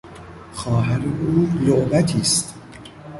[0.53, 2.55] خواهر او لعبتی است!